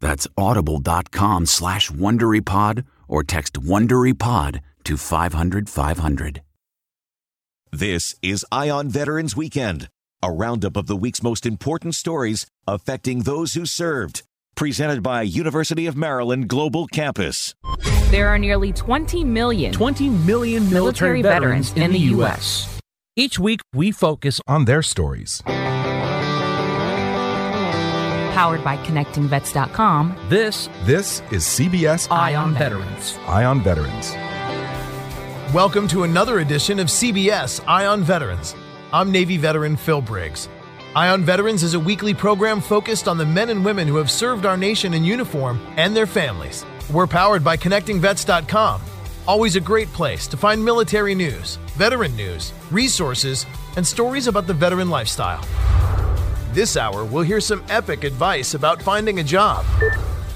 [0.00, 6.42] That's audible.com slash WonderyPod or text WonderyPod to 500 500.
[7.70, 9.88] This is Eye on Veterans Weekend,
[10.22, 14.22] a roundup of the week's most important stories affecting those who served.
[14.54, 17.54] Presented by University of Maryland Global Campus.
[18.10, 22.80] There are nearly 20 million 20 million military, military veterans, in the U.S.
[23.14, 25.42] Each week, we focus on their stories.
[28.38, 33.18] Powered by ConnectingVets.com, This This is CBS Eye on Veterans.
[33.26, 34.12] Eye on Veterans.
[35.52, 38.54] Welcome to another edition of CBS Eye on Veterans.
[38.92, 40.48] I'm Navy veteran Phil Briggs.
[40.94, 44.08] Eye on Veterans is a weekly program focused on the men and women who have
[44.08, 46.64] served our nation in uniform and their families.
[46.92, 48.80] We're powered by ConnectingVets.com.
[49.26, 54.54] Always a great place to find military news, veteran news, resources, and stories about the
[54.54, 55.44] veteran lifestyle.
[56.52, 59.66] This hour, we'll hear some epic advice about finding a job.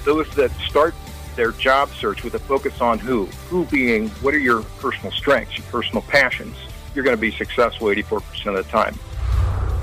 [0.04, 0.94] those that start
[1.36, 5.56] their job search with a focus on who, who being what are your personal strengths,
[5.56, 6.54] your personal passions,
[6.94, 8.94] you're going to be successful 84% of the time.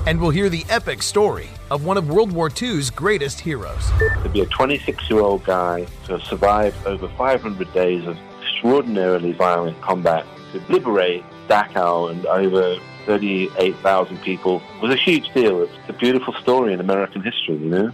[0.06, 3.90] And we'll hear the epic story of one of World War II's greatest heroes.
[4.22, 9.32] to be a 26 year old guy to have survived over 500 days of extraordinarily
[9.32, 12.78] violent combat to liberate Dachau and over
[13.10, 15.62] 38,000 people was a huge deal.
[15.62, 17.92] It's a beautiful story in American history, you know?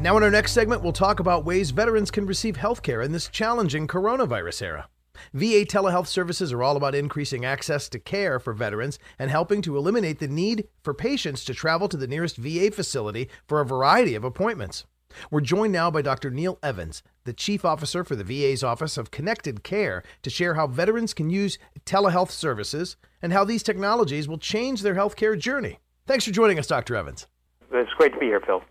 [0.00, 3.12] Now, in our next segment, we'll talk about ways veterans can receive health care in
[3.12, 4.88] this challenging coronavirus era.
[5.32, 9.76] VA telehealth services are all about increasing access to care for veterans and helping to
[9.76, 14.16] eliminate the need for patients to travel to the nearest VA facility for a variety
[14.16, 14.84] of appointments.
[15.30, 16.30] We're joined now by Dr.
[16.30, 20.66] Neil Evans, the Chief Officer for the VA's Office of Connected Care, to share how
[20.66, 25.78] veterans can use telehealth services and how these technologies will change their healthcare journey.
[26.06, 26.96] Thanks for joining us, Dr.
[26.96, 27.26] Evans.
[27.72, 28.62] It's great to be here, Phil.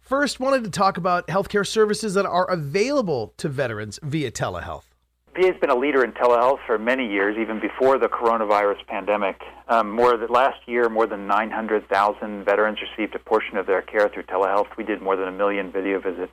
[0.00, 4.89] First, wanted to talk about healthcare services that are available to veterans via telehealth.
[5.34, 9.40] VA's been a leader in telehealth for many years, even before the coronavirus pandemic.
[9.68, 14.08] Um, more than last year, more than 900,000 veterans received a portion of their care
[14.08, 14.66] through telehealth.
[14.76, 16.32] We did more than a million video visits,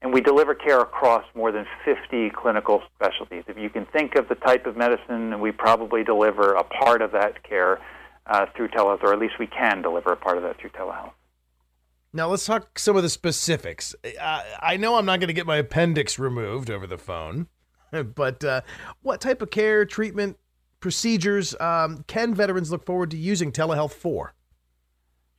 [0.00, 3.42] and we deliver care across more than 50 clinical specialties.
[3.48, 7.10] If you can think of the type of medicine, we probably deliver a part of
[7.12, 7.80] that care
[8.26, 11.12] uh, through telehealth, or at least we can deliver a part of that through telehealth.
[12.12, 13.94] Now, let's talk some of the specifics.
[14.04, 17.48] Uh, I know I'm not going to get my appendix removed over the phone,
[18.14, 18.60] but uh,
[19.02, 20.38] what type of care, treatment,
[20.80, 24.34] procedures um, can veterans look forward to using telehealth for?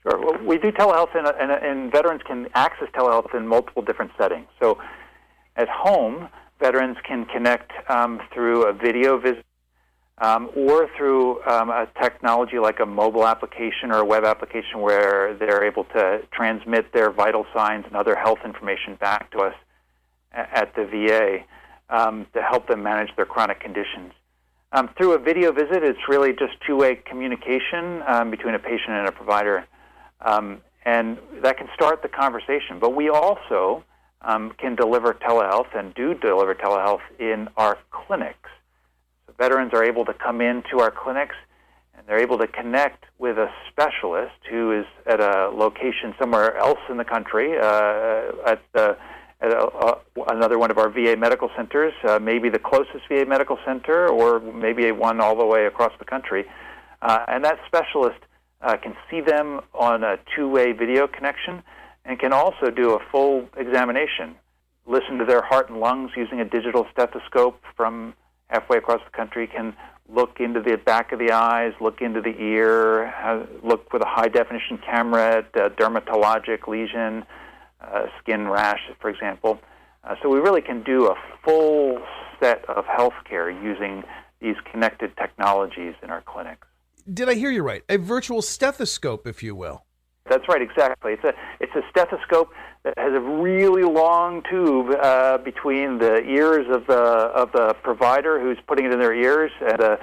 [0.03, 0.19] Sure.
[0.19, 4.47] Well, we do telehealth, and, and, and veterans can access telehealth in multiple different settings.
[4.61, 4.77] So,
[5.55, 6.29] at home,
[6.59, 9.43] veterans can connect um, through a video visit
[10.19, 15.35] um, or through um, a technology like a mobile application or a web application where
[15.35, 19.53] they're able to transmit their vital signs and other health information back to us
[20.31, 21.43] at the VA
[21.89, 24.13] um, to help them manage their chronic conditions.
[24.73, 29.07] Um, through a video visit, it's really just two-way communication um, between a patient and
[29.07, 29.65] a provider,
[30.21, 32.79] um, and that can start the conversation.
[32.79, 33.83] But we also
[34.21, 38.49] um, can deliver telehealth and do deliver telehealth in our clinics.
[39.25, 41.35] So veterans are able to come into our clinics
[41.97, 46.79] and they're able to connect with a specialist who is at a location somewhere else
[46.89, 48.97] in the country, uh, at, the,
[49.41, 53.25] at a, uh, another one of our VA medical centers, uh, maybe the closest VA
[53.25, 56.45] medical center, or maybe one all the way across the country.
[57.01, 58.19] Uh, and that specialist
[58.61, 61.61] uh, can see them on a two way video connection
[62.05, 64.35] and can also do a full examination,
[64.87, 68.13] listen to their heart and lungs using a digital stethoscope from
[68.47, 69.75] halfway across the country, can
[70.09, 73.13] look into the back of the eyes, look into the ear,
[73.61, 77.25] look with a high definition camera at a dermatologic lesion,
[77.81, 79.59] uh, skin rash, for example.
[80.03, 81.99] Uh, so we really can do a full
[82.39, 84.03] set of healthcare using
[84.41, 86.67] these connected technologies in our clinics.
[87.11, 87.83] Did I hear you right?
[87.89, 89.83] A virtual stethoscope, if you will.
[90.29, 91.13] That's right, exactly.
[91.13, 92.49] It's a it's a stethoscope
[92.83, 98.39] that has a really long tube uh, between the ears of the of the provider
[98.39, 99.97] who's putting it in their ears and uh,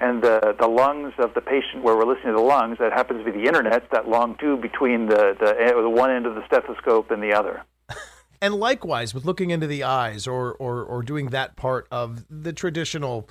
[0.00, 2.78] and the the lungs of the patient where we're listening to the lungs.
[2.78, 3.90] That happens to be the internet.
[3.92, 7.62] That long tube between the the, the one end of the stethoscope and the other.
[8.42, 12.54] And likewise, with looking into the eyes or, or, or doing that part of the
[12.54, 13.28] traditional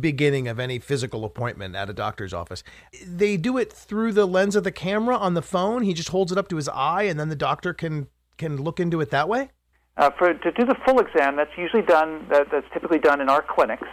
[0.00, 2.64] beginning of any physical appointment at a doctor's office.
[3.06, 5.82] They do it through the lens of the camera on the phone.
[5.82, 8.80] He just holds it up to his eye, and then the doctor can can look
[8.80, 9.50] into it that way.
[9.96, 12.26] Uh, for to do the full exam, that's usually done.
[12.30, 13.86] That, that's typically done in our clinics.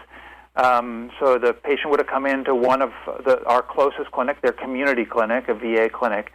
[0.57, 2.91] Um, so the patient would have come into one of
[3.23, 6.31] the, our closest clinic, their community clinic, a VA clinic,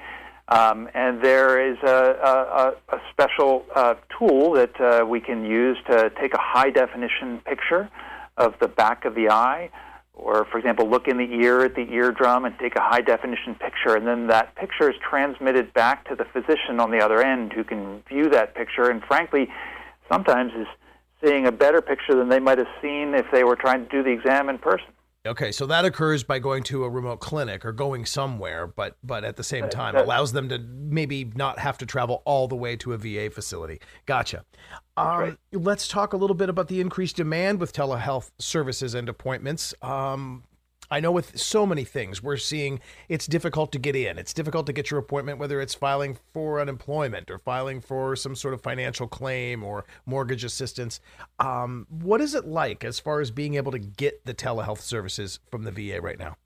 [0.48, 5.76] um, and there is a, a, a special uh, tool that uh, we can use
[5.88, 7.88] to take a high definition picture
[8.36, 9.70] of the back of the eye,
[10.14, 13.56] or, for example, look in the ear at the eardrum and take a high definition
[13.56, 17.52] picture, and then that picture is transmitted back to the physician on the other end
[17.52, 19.48] who can view that picture, and frankly,
[20.08, 20.68] sometimes is
[21.24, 24.02] seeing a better picture than they might have seen if they were trying to do
[24.02, 24.88] the exam in person.
[25.24, 29.22] Okay, so that occurs by going to a remote clinic or going somewhere, but but
[29.22, 32.74] at the same time allows them to maybe not have to travel all the way
[32.76, 33.80] to a VA facility.
[34.04, 34.44] Gotcha.
[34.96, 35.36] Um, right.
[35.52, 39.74] Let's talk a little bit about the increased demand with telehealth services and appointments.
[39.80, 40.42] Um,
[40.92, 42.78] I know with so many things, we're seeing
[43.08, 44.18] it's difficult to get in.
[44.18, 48.36] It's difficult to get your appointment, whether it's filing for unemployment or filing for some
[48.36, 51.00] sort of financial claim or mortgage assistance.
[51.38, 55.40] Um, what is it like as far as being able to get the telehealth services
[55.50, 56.36] from the VA right now?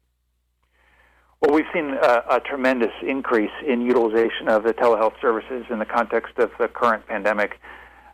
[1.41, 5.85] Well, we've seen a, a, tremendous increase in utilization of the telehealth services in the
[5.85, 7.59] context of the current pandemic.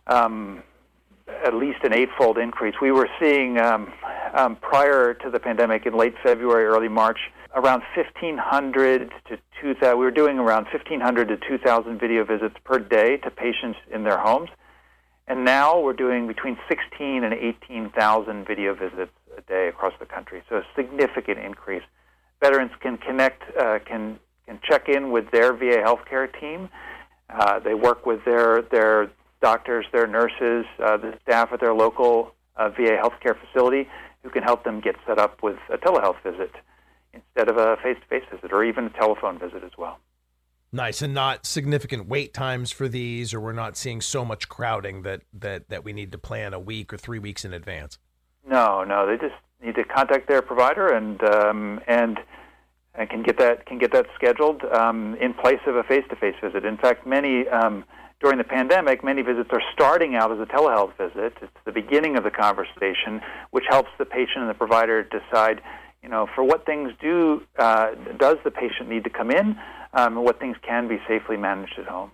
[0.07, 0.63] Um,
[1.27, 2.75] at least an eightfold increase.
[2.81, 3.91] We were seeing um,
[4.33, 7.19] um, prior to the pandemic in late February, early March,
[7.55, 9.97] around 1,500 to 2,000.
[9.97, 14.17] We were doing around 1,500 to 2,000 video visits per day to patients in their
[14.17, 14.49] homes.
[15.27, 20.43] And now we're doing between 16 and 18,000 video visits a day across the country.
[20.49, 21.83] So a significant increase.
[22.41, 26.67] Veterans can connect, uh, can can check in with their VA healthcare team.
[27.29, 29.09] Uh, they work with their their
[29.43, 33.87] doctors, their nurses, uh, the staff at their local uh, VA healthcare facility
[34.23, 36.51] who can help them get set up with a telehealth visit
[37.13, 39.99] instead of a face to face visit or even a telephone visit as well.
[40.71, 45.03] Nice, and not significant wait times for these, or we're not seeing so much crowding
[45.03, 47.99] that, that, that we need to plan a week or three weeks in advance.
[48.47, 52.19] No, no, they just need to contact their provider and um, and
[52.95, 56.15] and can get that can get that scheduled um, in place of a face to
[56.15, 56.65] face visit.
[56.65, 57.85] In fact, many um,
[58.23, 61.33] during the pandemic, many visits are starting out as a telehealth visit.
[61.41, 65.61] It's the beginning of the conversation, which helps the patient and the provider decide,
[66.01, 69.57] you know, for what things do uh, does the patient need to come in,
[69.93, 72.11] um, and what things can be safely managed at home.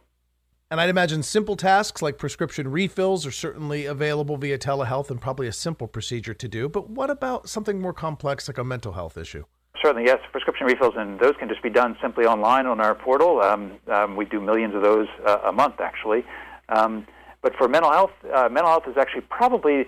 [0.71, 5.45] And I'd imagine simple tasks like prescription refills are certainly available via telehealth and probably
[5.45, 6.67] a simple procedure to do.
[6.67, 9.45] But what about something more complex like a mental health issue?
[9.81, 10.19] Certainly, yes.
[10.31, 13.41] Prescription refills, and those can just be done simply online on our portal.
[13.41, 16.25] Um, um, we do millions of those uh, a month, actually.
[16.67, 17.07] Um,
[17.41, 19.85] but for mental health, uh, mental health is actually probably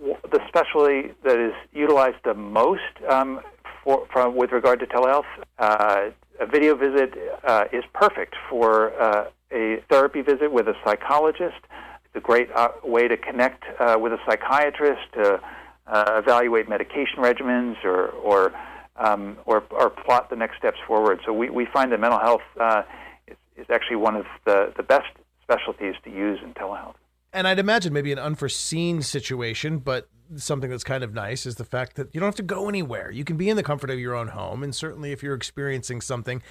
[0.00, 3.40] the specialty that is utilized the most um,
[3.82, 5.24] for, for, with regard to telehealth.
[5.58, 11.56] Uh, a video visit uh, is perfect for uh, a therapy visit with a psychologist.
[12.04, 13.64] It's a great uh, way to connect
[13.98, 15.40] with a psychiatrist to
[15.88, 18.52] evaluate medication regimens or, or
[18.98, 21.20] um, or, or plot the next steps forward.
[21.24, 22.82] So we, we find that mental health uh,
[23.26, 25.08] is, is actually one of the, the best
[25.42, 26.94] specialties to use in telehealth.
[27.32, 31.64] And I'd imagine maybe an unforeseen situation, but something that's kind of nice is the
[31.64, 33.10] fact that you don't have to go anywhere.
[33.10, 34.62] You can be in the comfort of your own home.
[34.62, 36.42] And certainly if you're experiencing something,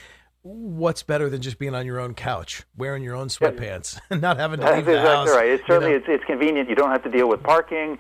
[0.43, 4.37] what's better than just being on your own couch, wearing your own sweatpants, and not
[4.37, 5.35] having to That's leave the exactly house?
[5.35, 5.49] right.
[5.49, 5.97] It's you certainly know?
[5.97, 6.69] it's, it's convenient.
[6.69, 7.97] You don't have to deal with parking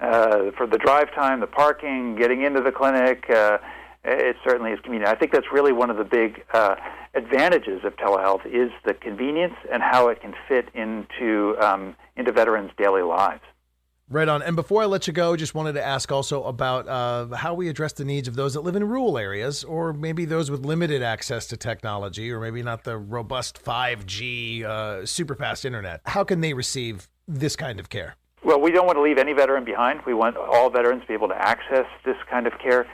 [0.00, 3.28] uh, for the drive time, the parking, getting into the clinic.
[3.28, 3.58] Uh,
[4.04, 5.14] it certainly is convenient.
[5.14, 6.76] I think that's really one of the big uh,
[7.14, 12.72] advantages of telehealth is the convenience and how it can fit into um, into veterans'
[12.76, 13.42] daily lives.
[14.08, 14.42] Right on.
[14.42, 17.70] And before I let you go, just wanted to ask also about uh, how we
[17.70, 21.02] address the needs of those that live in rural areas, or maybe those with limited
[21.02, 26.02] access to technology, or maybe not the robust 5G uh, super fast internet.
[26.04, 28.16] How can they receive this kind of care?
[28.44, 30.00] Well, we don't want to leave any veteran behind.
[30.04, 32.86] We want all veterans to be able to access this kind of care.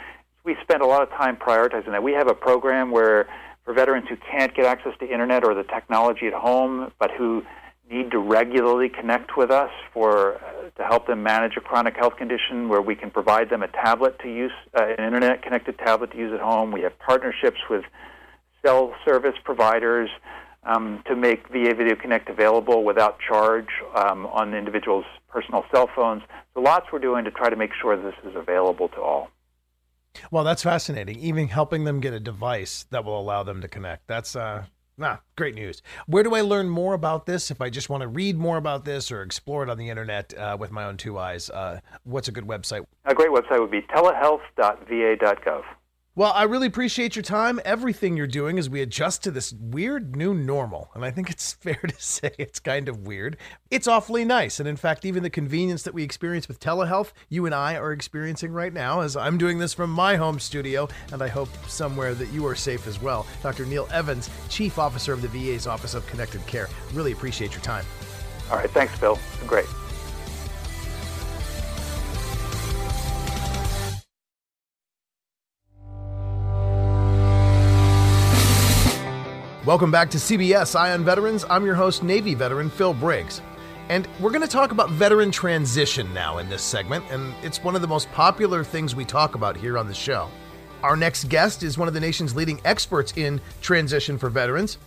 [0.49, 2.03] We spend a lot of time prioritizing that.
[2.03, 3.29] We have a program where
[3.67, 7.43] for veterans who can't get access to internet or the technology at home, but who
[7.91, 12.17] need to regularly connect with us for uh, to help them manage a chronic health
[12.17, 16.13] condition, where we can provide them a tablet to use, uh, an internet connected tablet
[16.13, 16.73] to use at home.
[16.73, 17.85] We have partnerships with
[18.65, 20.09] cell service providers
[20.63, 26.23] um, to make VA Video Connect available without charge um, on individuals' personal cell phones.
[26.55, 29.29] So lots we're doing to try to make sure this is available to all.
[30.31, 31.19] Well, that's fascinating.
[31.21, 34.07] Even helping them get a device that will allow them to connect.
[34.07, 34.65] That's uh,
[35.01, 35.83] ah, great news.
[36.07, 37.51] Where do I learn more about this?
[37.51, 40.35] If I just want to read more about this or explore it on the internet
[40.37, 42.85] uh, with my own two eyes, uh, what's a good website?
[43.05, 45.65] A great website would be telehealth.va.gov.
[46.19, 50.17] Well, I really appreciate your time, everything you're doing as we adjust to this weird
[50.17, 50.91] new normal.
[50.97, 53.37] And I think it's fair to say it's kind of weird.
[53.71, 54.59] It's awfully nice.
[54.59, 57.93] And in fact, even the convenience that we experience with telehealth, you and I are
[57.93, 60.89] experiencing right now as I'm doing this from my home studio.
[61.13, 63.25] And I hope somewhere that you are safe as well.
[63.41, 63.65] Dr.
[63.65, 66.69] Neil Evans, Chief Officer of the VA's Office of Connected Care.
[66.95, 67.85] Really appreciate your time.
[68.51, 68.69] All right.
[68.69, 69.21] Thanks, Bill.
[69.47, 69.67] Great.
[79.69, 81.45] Welcome back to CBS Eye on Veterans.
[81.51, 83.43] I'm your host, Navy veteran Phil Briggs.
[83.91, 87.75] And we're going to talk about veteran transition now in this segment, and it's one
[87.75, 90.31] of the most popular things we talk about here on the show.
[90.83, 94.79] Our next guest is one of the nation's leading experts in transition for veterans.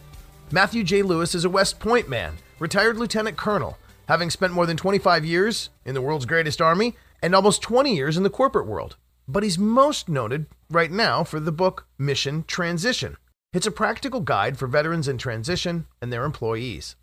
[0.49, 1.03] Matthew J.
[1.03, 5.69] Louis is a West Point man, retired lieutenant colonel, having spent more than 25 years
[5.85, 8.95] in the world's greatest army and almost 20 years in the corporate world.
[9.27, 13.17] But he's most noted right now for the book Mission Transition.
[13.53, 16.95] It's a practical guide for veterans in transition and their employees.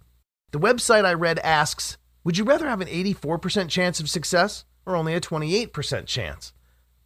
[0.52, 4.97] The website I read asks Would you rather have an 84% chance of success or
[4.97, 6.55] only a 28% chance?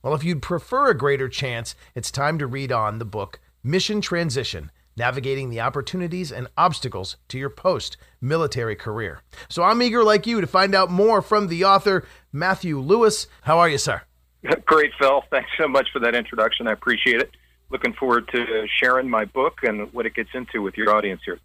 [0.00, 4.00] Well, if you'd prefer a greater chance, it's time to read on the book Mission
[4.00, 9.22] Transition Navigating the Opportunities and Obstacles to Your Post Military Career.
[9.48, 13.26] So I'm eager, like you, to find out more from the author, Matthew Louis.
[13.42, 14.02] How are you, sir?
[14.66, 15.24] Great, Phil.
[15.32, 16.68] Thanks so much for that introduction.
[16.68, 17.32] I appreciate it.
[17.72, 21.38] Looking forward to sharing my book and what it gets into with your audience here.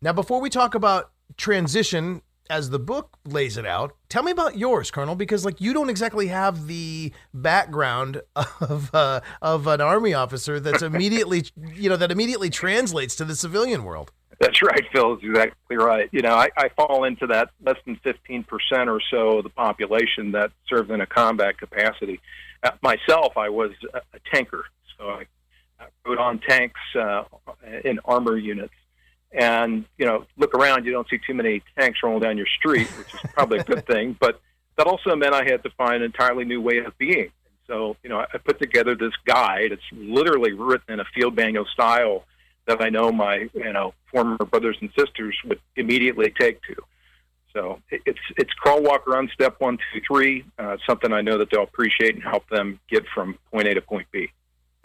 [0.00, 4.56] Now, before we talk about transition as the book lays it out, tell me about
[4.56, 8.22] yours, Colonel, because like you don't exactly have the background
[8.60, 13.36] of uh, of an army officer that's immediately, you know, that immediately translates to the
[13.36, 14.12] civilian world.
[14.38, 15.14] That's right, Phil.
[15.14, 16.08] Is exactly right.
[16.12, 18.44] You know, I, I fall into that less than 15%
[18.86, 22.20] or so of the population that serves in a combat capacity.
[22.62, 24.66] Uh, myself, I was a, a tanker,
[24.98, 25.26] so I
[26.04, 27.24] rode on tanks uh,
[27.84, 28.74] in armor units.
[29.32, 32.88] And, you know, look around, you don't see too many tanks rolling down your street,
[32.98, 34.16] which is probably a good thing.
[34.18, 34.40] But
[34.76, 37.30] that also meant I had to find an entirely new way of being.
[37.66, 39.72] So, you know, I put together this guide.
[39.72, 42.24] It's literally written in a field manual style
[42.66, 46.76] that I know my you know former brothers and sisters would immediately take to.
[47.52, 50.44] So it's it's crawl, walk, run, step one, two, three.
[50.58, 53.80] Uh, something I know that they'll appreciate and help them get from point A to
[53.80, 54.30] point B.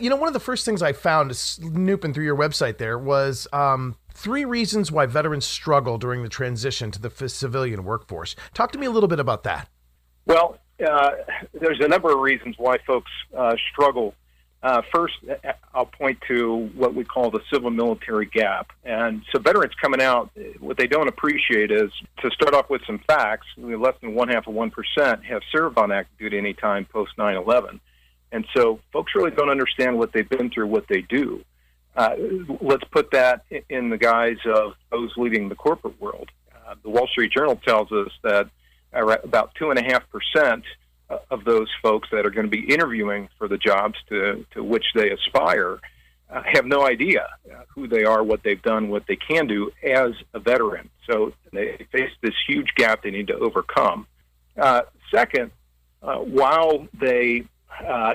[0.02, 3.48] You know, one of the first things I found snooping through your website there was
[3.54, 8.36] um, three reasons why veterans struggle during the transition to the civilian workforce.
[8.56, 9.70] Talk to me a little bit about that.
[10.26, 11.12] Well, uh,
[11.54, 14.16] there's a number of reasons why folks uh, struggle.
[14.64, 15.14] Uh, first,
[15.76, 18.72] I'll point to what we call the civil military gap.
[18.84, 21.92] And so, veterans coming out, what they don't appreciate is
[22.22, 25.92] to start off with some facts less than one half of 1% have served on
[25.92, 27.80] active duty any time post 9 11.
[28.32, 31.44] And so, folks really don't understand what they've been through, what they do.
[31.96, 32.16] Uh,
[32.62, 36.30] let's put that in the guise of those leading the corporate world.
[36.56, 38.50] Uh, the Wall Street Journal tells us that
[38.94, 40.64] about 2.5%
[41.30, 44.86] of those folks that are going to be interviewing for the jobs to, to which
[44.96, 45.80] they aspire
[46.30, 49.70] uh, have no idea uh, who they are, what they've done, what they can do
[49.84, 50.90] as a veteran.
[51.10, 54.08] So they face this huge gap they need to overcome.
[54.58, 54.84] Uh,
[55.14, 55.52] second,
[56.00, 57.44] while they,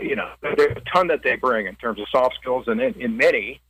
[0.02, 3.00] you know, there's a ton that they bring in terms of soft skills, and in,
[3.00, 3.60] in many,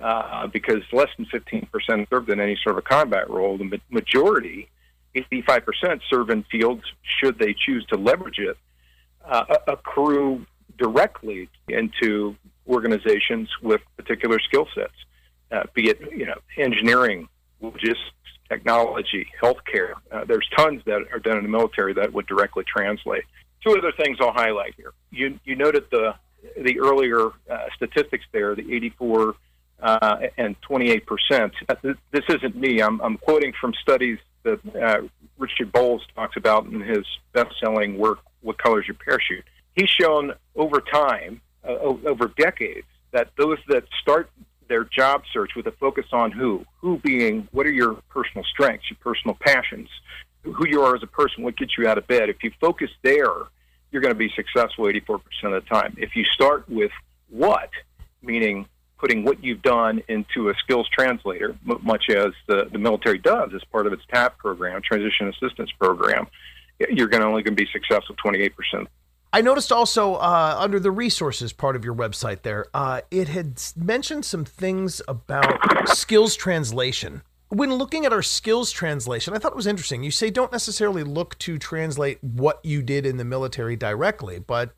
[0.00, 3.58] uh, because less than 15% served in any sort of combat role.
[3.58, 4.68] The majority,
[5.14, 8.56] 85%, serve in fields, should they choose to leverage it,
[9.24, 10.44] uh, accrue
[10.78, 14.92] directly into organizations with particular skill sets,
[15.50, 17.28] uh, be it you know engineering,
[17.60, 18.00] logistics,
[18.48, 19.94] technology, healthcare.
[20.10, 23.24] Uh, there's tons that are done in the military that would directly translate.
[23.64, 24.92] Two other things I'll highlight here.
[25.10, 26.14] You you noted the
[26.56, 29.34] the earlier uh, statistics there, the 84
[29.80, 31.52] uh, and 28 percent.
[31.68, 32.80] Uh, this isn't me.
[32.80, 35.06] I'm, I'm quoting from studies that uh,
[35.38, 40.80] Richard Bolles talks about in his best-selling work, "What Colors Your Parachute." He's shown over
[40.80, 44.30] time, uh, over decades, that those that start
[44.68, 48.90] their job search with a focus on who, who being what are your personal strengths,
[48.90, 49.88] your personal passions,
[50.42, 52.28] who you are as a person, what gets you out of bed.
[52.28, 53.32] If you focus there,
[53.90, 55.94] you're going to be successful 84% of the time.
[55.98, 56.90] If you start with
[57.28, 57.70] what,
[58.22, 58.66] meaning
[58.98, 63.62] putting what you've done into a skills translator, much as the, the military does as
[63.64, 66.28] part of its TAP program, Transition Assistance Program,
[66.78, 68.86] you're going to only going to be successful 28%.
[69.32, 73.60] I noticed also uh, under the resources part of your website there, uh, it had
[73.74, 77.22] mentioned some things about skills translation.
[77.52, 80.02] When looking at our skills translation, I thought it was interesting.
[80.02, 84.70] You say don't necessarily look to translate what you did in the military directly, but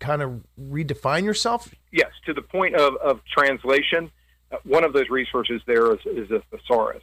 [0.00, 1.74] kind of redefine yourself?
[1.90, 4.10] Yes, to the point of, of translation,
[4.52, 7.02] uh, one of those resources there is, is a thesaurus.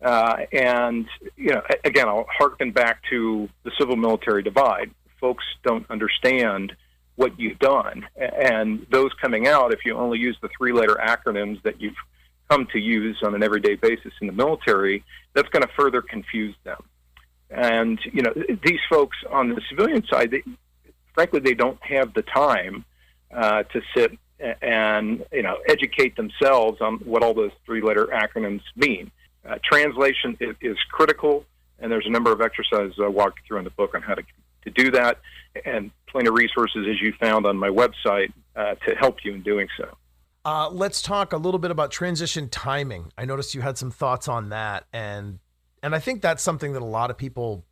[0.00, 1.06] Uh, and,
[1.36, 4.92] you know, again, I'll harken back to the civil military divide.
[5.20, 6.76] Folks don't understand
[7.16, 8.06] what you've done.
[8.16, 11.96] And those coming out, if you only use the three letter acronyms that you've
[12.48, 16.54] come to use on an everyday basis in the military, that's going to further confuse
[16.64, 16.82] them.
[17.50, 18.32] And, you know,
[18.64, 20.42] these folks on the civilian side, they,
[21.14, 22.84] frankly, they don't have the time
[23.30, 24.18] uh, to sit
[24.62, 29.10] and you know educate themselves on what all those three-letter acronyms mean.
[29.48, 31.44] Uh, translation is, is, critical,
[31.78, 34.22] and there's a number of exercises I walk through in the book on how to
[34.62, 35.18] to do that,
[35.66, 39.42] and plenty of resources as you found on my website uh, to help you in
[39.42, 39.94] doing so.
[40.44, 43.10] Uh, let's talk a little bit about transition timing.
[43.16, 45.38] I noticed you had some thoughts on that, and
[45.82, 47.64] and I think that's something that a lot of people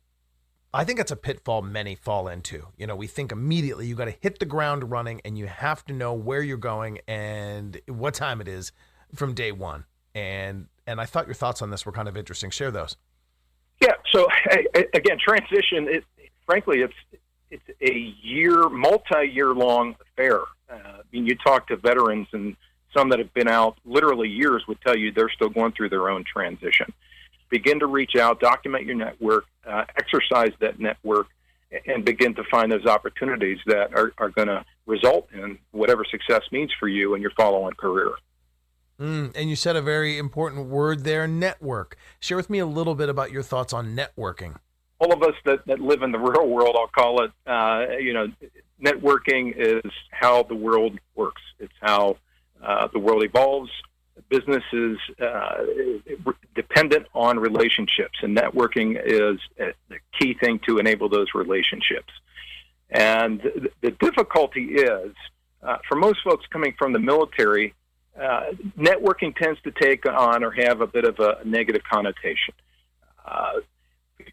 [0.73, 2.67] I think it's a pitfall many fall into.
[2.77, 5.85] You know, we think immediately you got to hit the ground running and you have
[5.85, 8.71] to know where you're going and what time it is
[9.13, 9.85] from day one.
[10.15, 12.49] And and I thought your thoughts on this were kind of interesting.
[12.49, 12.97] Share those.
[13.81, 13.93] Yeah.
[14.11, 14.27] So
[14.95, 15.87] again, transition.
[15.87, 16.03] It,
[16.47, 16.93] frankly, it's
[17.53, 20.39] it's a year, multi-year long affair.
[20.69, 22.55] Uh, I mean, you talk to veterans and
[22.95, 26.09] some that have been out literally years would tell you they're still going through their
[26.09, 26.93] own transition
[27.53, 31.27] begin to reach out, document your network, uh, exercise that network,
[31.85, 36.41] and begin to find those opportunities that are, are going to result in whatever success
[36.51, 38.11] means for you in your following career.
[38.99, 41.95] Mm, and you said a very important word there network.
[42.19, 44.57] Share with me a little bit about your thoughts on networking.
[45.03, 48.13] All of us that, that live in the real world, I'll call it, uh, you
[48.13, 48.27] know,
[48.81, 51.41] networking is how the world works.
[51.59, 52.17] It's how
[52.63, 53.71] uh, the world evolves
[54.29, 55.63] business is uh,
[56.55, 62.11] dependent on relationships, and networking is the key thing to enable those relationships.
[62.89, 63.41] And
[63.81, 65.13] the difficulty is,
[65.63, 67.73] uh, for most folks coming from the military,
[68.19, 72.53] uh, networking tends to take on or have a bit of a negative connotation.
[73.25, 73.61] Uh,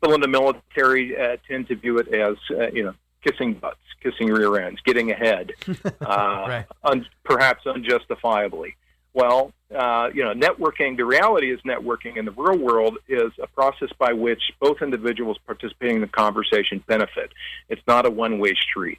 [0.00, 2.94] people in the military uh, tend to view it as, uh, you know,
[3.26, 5.52] kissing butts, kissing rear ends, getting ahead,
[6.00, 6.66] right.
[6.84, 8.76] un- perhaps unjustifiably.
[9.12, 13.46] Well, uh, you know, networking, the reality is networking in the real world is a
[13.48, 17.32] process by which both individuals participating in the conversation benefit.
[17.68, 18.98] It's not a one way street.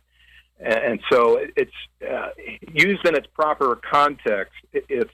[0.59, 1.71] And so it's
[2.07, 2.29] uh,
[2.71, 4.53] used in its proper context.
[4.73, 5.09] It's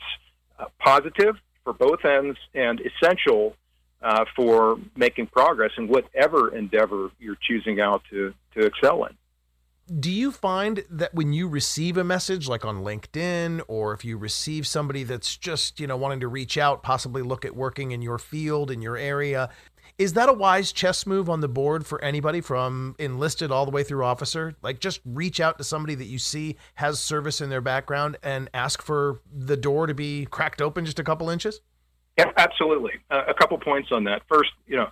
[0.59, 3.55] uh, positive for both ends and essential
[4.01, 9.15] uh, for making progress in whatever endeavor you're choosing out to, to excel in
[9.99, 14.17] do you find that when you receive a message like on LinkedIn or if you
[14.17, 18.01] receive somebody that's just, you know, wanting to reach out, possibly look at working in
[18.01, 19.49] your field, in your area,
[19.97, 23.71] is that a wise chess move on the board for anybody from enlisted all the
[23.71, 24.55] way through officer?
[24.61, 28.49] Like just reach out to somebody that you see has service in their background and
[28.53, 31.61] ask for the door to be cracked open just a couple inches?
[32.17, 32.93] Yeah, absolutely.
[33.11, 34.23] Uh, a couple points on that.
[34.27, 34.89] First, you know,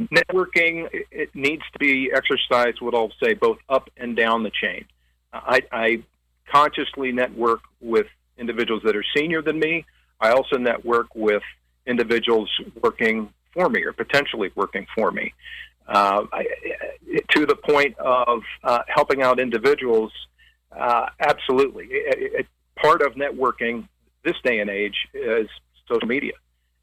[0.00, 2.80] networking it needs to be exercised.
[2.80, 4.84] What I'll say, both up and down the chain.
[5.32, 6.02] I, I
[6.50, 8.06] consciously network with
[8.38, 9.84] individuals that are senior than me.
[10.20, 11.42] I also network with
[11.86, 12.50] individuals
[12.82, 15.34] working for me or potentially working for me.
[15.86, 16.46] Uh, I,
[17.30, 20.12] to the point of uh, helping out individuals,
[20.72, 21.86] uh, absolutely.
[21.90, 23.88] It, it, part of networking,
[24.24, 25.48] this day and age is
[25.88, 26.32] social media.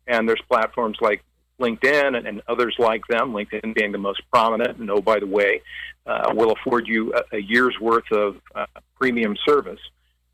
[0.07, 1.23] And there's platforms like
[1.59, 4.77] LinkedIn and, and others like them, LinkedIn being the most prominent.
[4.77, 5.61] And oh, by the way,
[6.05, 9.79] uh, will afford you a, a year's worth of uh, premium service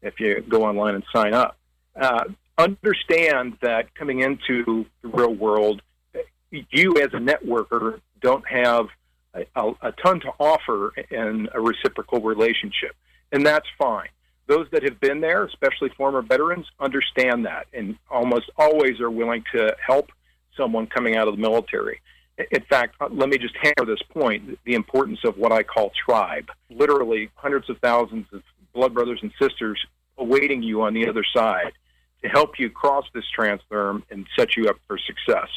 [0.01, 1.57] if you go online and sign up.
[1.99, 2.23] Uh,
[2.57, 5.81] understand that coming into the real world,
[6.51, 8.87] you as a networker don't have
[9.33, 12.95] a, a, a ton to offer in a reciprocal relationship,
[13.31, 14.09] and that's fine.
[14.49, 19.43] Those that have been there, especially former veterans, understand that and almost always are willing
[19.53, 20.09] to help
[20.57, 22.01] someone coming out of the military.
[22.51, 25.91] In fact, uh, let me just hammer this point the importance of what I call
[26.03, 26.49] tribe.
[26.71, 28.41] Literally, hundreds of thousands of
[28.73, 29.79] blood brothers and sisters
[30.17, 31.73] awaiting you on the other side
[32.23, 35.49] to help you cross this transform and set you up for success.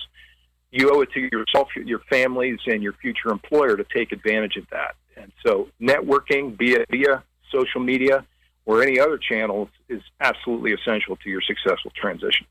[0.71, 4.69] You owe it to yourself, your families, and your future employer to take advantage of
[4.71, 4.97] that.
[5.17, 8.27] And so, networking, be it via social media
[8.65, 12.47] or any other channels, is absolutely essential to your successful transition.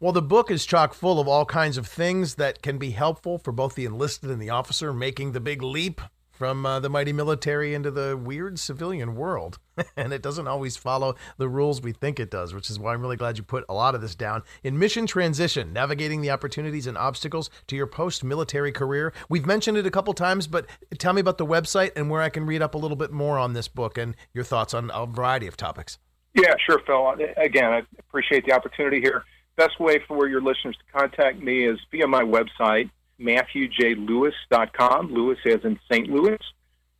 [0.00, 3.38] Well, the book is chock full of all kinds of things that can be helpful
[3.38, 6.00] for both the enlisted and the officer making the big leap
[6.36, 9.58] from uh, the mighty military into the weird civilian world.
[9.96, 13.00] and it doesn't always follow the rules we think it does, which is why I'm
[13.00, 14.42] really glad you put a lot of this down.
[14.62, 19.12] In Mission Transition, navigating the opportunities and obstacles to your post military career.
[19.28, 20.66] We've mentioned it a couple times, but
[20.98, 23.38] tell me about the website and where I can read up a little bit more
[23.38, 25.98] on this book and your thoughts on a variety of topics.
[26.34, 27.14] Yeah, sure, Phil.
[27.38, 29.24] Again, I appreciate the opportunity here.
[29.56, 35.64] Best way for your listeners to contact me is via my website, MatthewJLouis.com, Louis as
[35.64, 36.08] in St.
[36.08, 36.38] Louis,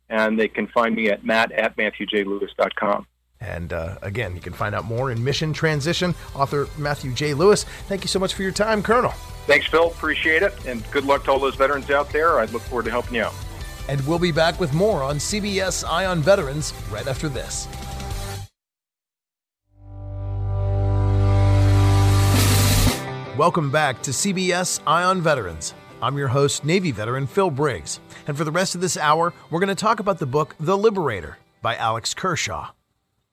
[0.09, 3.07] and they can find me at matt at MatthewJLouis.com.
[3.39, 6.15] And uh, again, you can find out more in Mission Transition.
[6.33, 7.33] Author Matthew J.
[7.33, 9.11] Louis, thank you so much for your time, Colonel.
[9.45, 9.87] Thanks, Phil.
[9.87, 10.53] Appreciate it.
[10.65, 12.39] And good luck to all those veterans out there.
[12.39, 13.33] I look forward to helping you out.
[13.87, 17.67] And we'll be back with more on CBS Eye on Veterans right after this.
[23.37, 25.75] Welcome back to CBS Eye on Veterans.
[25.99, 27.99] I'm your host, Navy veteran Phil Briggs.
[28.27, 30.77] And for the rest of this hour, we're going to talk about the book The
[30.77, 32.69] Liberator by Alex Kershaw.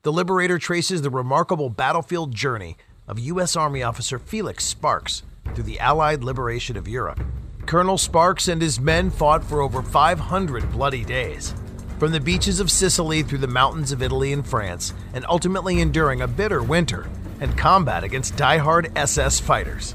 [0.02, 3.54] The Liberator traces the remarkable battlefield journey of U.S.
[3.54, 5.22] Army officer Felix Sparks
[5.54, 7.20] through the Allied liberation of Europe.
[7.66, 11.54] Colonel Sparks and his men fought for over 500 bloody days,
[11.98, 16.22] from the beaches of Sicily through the mountains of Italy and France, and ultimately enduring
[16.22, 19.94] a bitter winter and combat against die-hard SS fighters.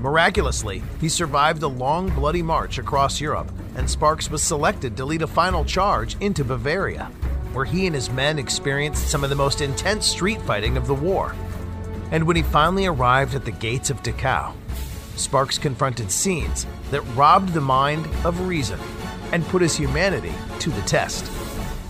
[0.00, 5.22] Miraculously, he survived a long, bloody march across Europe, and Sparks was selected to lead
[5.22, 7.04] a final charge into Bavaria,
[7.52, 10.94] where he and his men experienced some of the most intense street fighting of the
[10.94, 11.34] war.
[12.10, 14.54] And when he finally arrived at the gates of Dachau,
[15.16, 18.80] Sparks confronted scenes that robbed the mind of reason
[19.32, 21.30] and put his humanity to the test.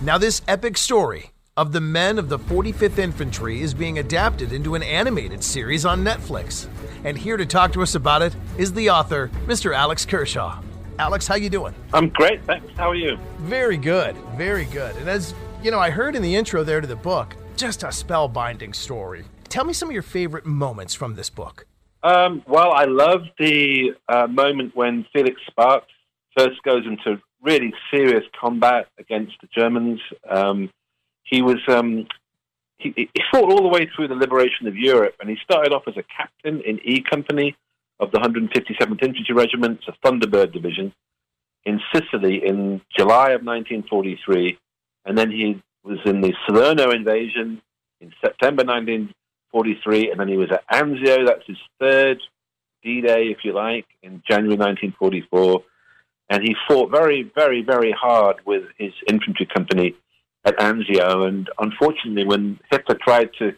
[0.01, 4.75] Now, this epic story of the men of the 45th Infantry is being adapted into
[4.75, 6.67] an animated series on Netflix.
[7.03, 9.75] And here to talk to us about it is the author, Mr.
[9.75, 10.61] Alex Kershaw.
[10.99, 11.73] Alex, how you doing?
[11.93, 12.67] I'm great, thanks.
[12.77, 13.17] How are you?
[13.39, 14.95] Very good, very good.
[14.95, 17.87] And as you know, I heard in the intro there to the book, just a
[17.87, 19.25] spellbinding story.
[19.49, 21.65] Tell me some of your favorite moments from this book.
[22.03, 25.91] Um, well, I love the uh, moment when Felix Sparks
[26.37, 29.99] first goes into really serious combat against the Germans.
[30.29, 30.69] Um,
[31.23, 32.07] he was um,
[32.83, 35.83] he, he, fought all the way through the liberation of Europe, and he started off
[35.87, 37.55] as a captain in E Company
[37.99, 40.93] of the 157th Infantry Regiment, a Thunderbird division,
[41.65, 44.57] in Sicily in July of 1943,
[45.05, 47.61] and then he was in the Salerno invasion
[48.01, 51.25] in September 1943, and then he was at Anzio.
[51.25, 52.19] That's his third
[52.83, 55.63] D-Day, if you like, in January 1944,
[56.29, 59.95] and he fought very, very, very hard with his infantry company
[60.45, 61.27] at Anzio.
[61.27, 63.53] And unfortunately, when Hitler tried to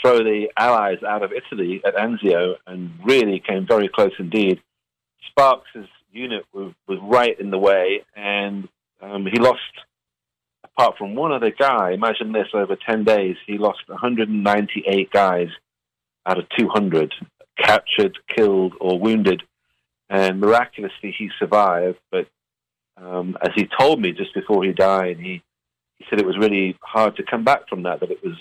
[0.00, 4.60] throw the Allies out of Italy at Anzio and really came very close indeed,
[5.30, 5.68] Sparks'
[6.12, 8.68] unit was, was right in the way, and
[9.00, 9.60] um, he lost,
[10.64, 15.48] apart from one other guy, imagine this, over 10 days, he lost 198 guys
[16.26, 17.14] out of 200,
[17.58, 19.42] captured, killed, or wounded.
[20.10, 21.98] And miraculously, he survived.
[22.10, 22.28] But
[22.96, 25.42] um, as he told me just before he died, he
[25.98, 28.00] he said it was really hard to come back from that.
[28.00, 28.36] That it was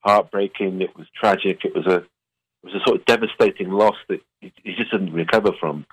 [0.00, 4.20] heartbreaking, it was tragic, it was a it was a sort of devastating loss that
[4.40, 5.86] he, he just didn't recover from.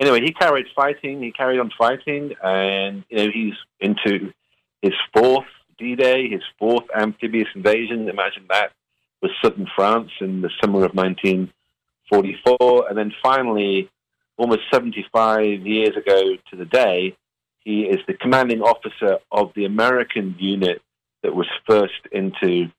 [0.00, 1.20] Anyway, he carried fighting.
[1.22, 4.32] He carried on fighting, and you know he's into
[4.80, 5.46] his fourth
[5.78, 8.08] D-Day, his fourth amphibious invasion.
[8.08, 8.72] Imagine that
[9.20, 13.90] was southern France in the summer of 1944, and then finally,
[14.36, 17.16] almost 75 years ago to the day,
[17.64, 20.80] he is the commanding officer of the American unit
[21.22, 22.70] that was first into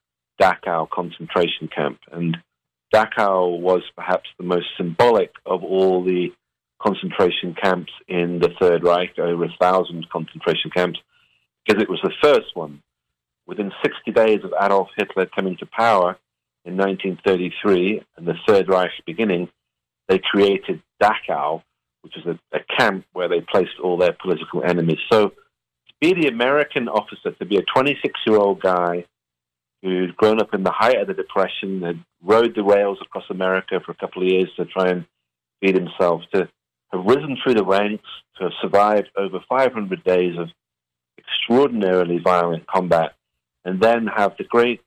[0.41, 1.99] Dachau concentration camp.
[2.11, 2.37] And
[2.93, 6.31] Dachau was perhaps the most symbolic of all the
[6.81, 10.99] concentration camps in the Third Reich, over a thousand concentration camps,
[11.65, 12.81] because it was the first one.
[13.45, 16.17] Within 60 days of Adolf Hitler coming to power
[16.65, 19.49] in 1933 and the Third Reich beginning,
[20.07, 21.63] they created Dachau,
[22.01, 24.99] which was a, a camp where they placed all their political enemies.
[25.11, 29.05] So to be the American officer, to be a 26 year old guy
[29.81, 33.79] who'd grown up in the height of the Depression, had rode the rails across America
[33.85, 35.05] for a couple of years to try and
[35.61, 36.49] feed himself, to
[36.91, 38.07] have risen through the ranks,
[38.37, 40.49] to have survived over 500 days of
[41.17, 43.13] extraordinarily violent combat,
[43.63, 44.81] and then have the great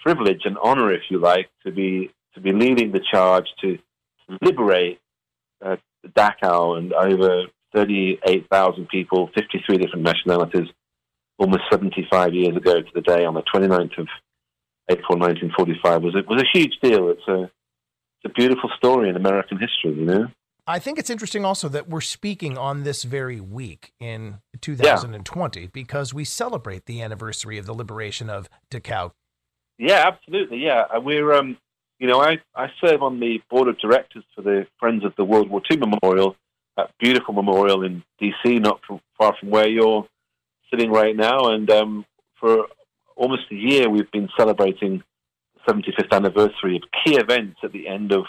[0.00, 3.78] privilege and honor, if you like, to be to be leading the charge to
[4.42, 5.00] liberate
[5.64, 10.68] uh, Dachau and over 38,000 people, 53 different nationalities,
[11.38, 14.08] almost 75 years ago to the day on the 29th of
[14.90, 17.10] April 1945 was a, was a huge deal.
[17.10, 17.50] It's a
[18.20, 20.26] it's a beautiful story in American history, you know.
[20.66, 25.66] I think it's interesting also that we're speaking on this very week in 2020 yeah.
[25.72, 29.12] because we celebrate the anniversary of the liberation of Dachau.
[29.78, 30.58] Yeah, absolutely.
[30.58, 31.56] Yeah, uh, we're um,
[31.98, 35.24] you know, I I serve on the board of directors for the Friends of the
[35.24, 36.36] World War II Memorial,
[36.76, 40.06] that beautiful memorial in D.C., not from, far from where you're
[40.70, 42.04] sitting right now, and um,
[42.40, 42.66] for
[43.16, 45.02] almost a year we've been celebrating
[45.54, 48.24] the 75th anniversary of key events at the end of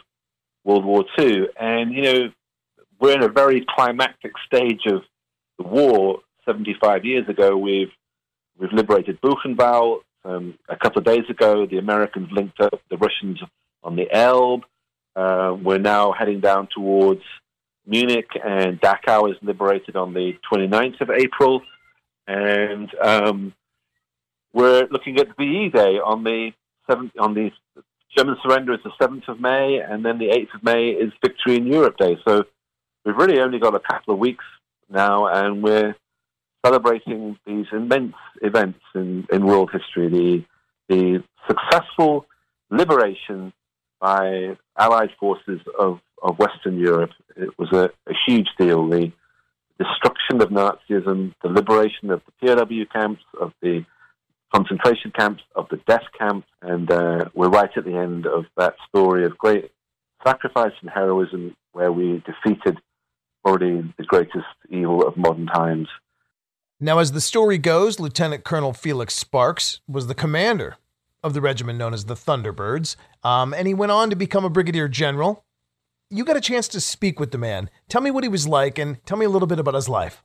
[0.64, 1.48] World War II.
[1.60, 2.30] And, you know,
[3.00, 5.04] we're in a very climactic stage of
[5.58, 6.20] the war.
[6.46, 7.92] 75 years ago, we've,
[8.58, 10.00] we've liberated Buchenwald.
[10.30, 13.40] Um, a couple of days ago, the Americans linked up the Russians
[13.84, 14.64] on the Elbe.
[15.16, 17.22] Uh, we're now heading down towards
[17.88, 21.62] Munich, and Dachau is liberated on the 29th of April.
[22.28, 23.54] And um,
[24.54, 26.52] we're looking at VE Day on the
[26.88, 27.52] 7th, on the
[28.16, 31.56] German surrender is the 7th of May, and then the 8th of May is Victory
[31.56, 32.18] in Europe Day.
[32.28, 32.44] So
[33.04, 34.46] we've really only got a couple of weeks
[34.90, 35.96] now, and we're
[36.66, 40.46] celebrating these immense events in, in world history the,
[40.94, 42.26] the successful
[42.70, 43.54] liberation
[44.00, 47.12] by Allied forces of, of Western Europe.
[47.36, 48.88] It was a, a huge deal.
[48.88, 49.12] The
[49.78, 53.86] destruction of Nazism, the liberation of the POW camps, of the
[54.54, 58.76] concentration camps, of the death camps, and uh, we're right at the end of that
[58.88, 59.72] story of great
[60.26, 62.78] sacrifice and heroism where we defeated
[63.46, 65.88] already the greatest evil of modern times.
[66.82, 70.78] Now, as the story goes, Lieutenant Colonel Felix Sparks was the commander
[71.22, 74.50] of the regiment known as the Thunderbirds, um, and he went on to become a
[74.50, 75.44] brigadier general.
[76.10, 77.70] You got a chance to speak with the man.
[77.90, 80.24] Tell me what he was like, and tell me a little bit about his life.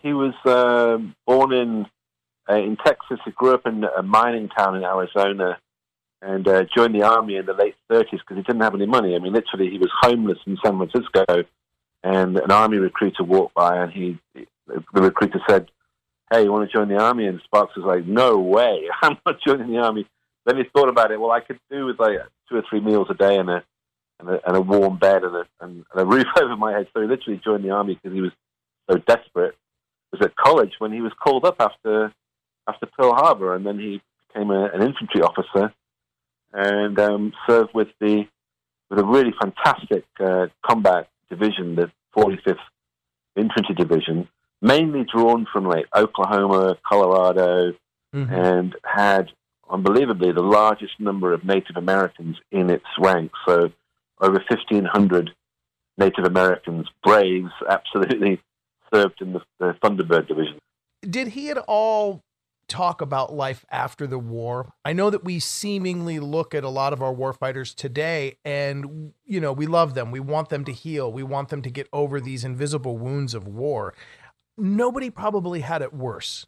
[0.00, 1.86] He was uh, born in
[2.48, 3.18] uh, in Texas.
[3.24, 5.58] He grew up in a mining town in Arizona
[6.22, 9.16] and uh, joined the army in the late 30s because he didn't have any money.
[9.16, 11.24] I mean, literally, he was homeless in San Francisco,
[12.04, 14.18] and an army recruiter walked by, and he,
[14.66, 15.68] the recruiter said,
[16.30, 19.40] "Hey, you want to join the army?" And Sparks was like, "No way, I'm not
[19.46, 20.06] joining the army."
[20.46, 21.20] Then he thought about it.
[21.20, 23.64] Well, I could do with like two or three meals a day and a
[24.18, 26.88] and a, and a warm bed and a, and a roof over my head.
[26.92, 28.32] So he literally joined the army because he was
[28.90, 29.54] so desperate.
[30.10, 32.12] He was at college when he was called up after
[32.68, 35.72] after Pearl Harbor, and then he became a, an infantry officer
[36.52, 38.26] and um, served with the
[38.88, 42.58] with a really fantastic uh, combat division, the 45th
[43.36, 44.28] Infantry Division,
[44.60, 47.72] mainly drawn from like Oklahoma, Colorado,
[48.14, 48.32] mm-hmm.
[48.32, 49.30] and had
[49.70, 53.38] unbelievably the largest number of Native Americans in its ranks.
[53.46, 53.70] So
[54.20, 55.30] over 1,500
[55.96, 58.40] Native Americans, braves, absolutely
[58.92, 60.58] served in the, the Thunderbird Division.
[61.02, 62.22] Did he at all
[62.70, 64.72] talk about life after the war.
[64.84, 69.40] I know that we seemingly look at a lot of our warfighters today and you
[69.40, 70.12] know, we love them.
[70.12, 71.12] We want them to heal.
[71.12, 73.92] We want them to get over these invisible wounds of war.
[74.60, 76.46] Nobody probably had it worse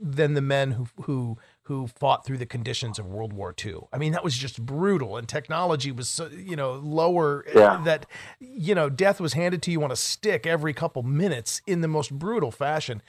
[0.00, 3.76] than the men who who who fought through the conditions of World War II.
[3.92, 7.44] I mean, that was just brutal, and technology was, so, you know, lower.
[7.54, 7.80] Yeah.
[7.84, 8.06] That,
[8.38, 11.88] you know, death was handed to you on a stick every couple minutes in the
[11.88, 13.00] most brutal fashion.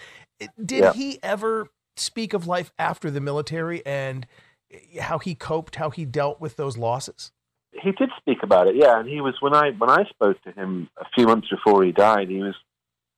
[0.63, 0.93] Did yeah.
[0.93, 4.25] he ever speak of life after the military and
[4.71, 7.31] eh, how he coped, how he dealt with those losses?
[7.71, 8.99] He did speak about it, yeah.
[8.99, 11.91] And he was when I when I spoke to him a few months before he
[11.91, 12.55] died, he was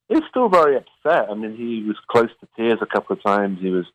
[0.10, 1.30] he was still very upset.
[1.30, 3.60] I mean, he was close to tears a couple of times.
[3.62, 3.86] He was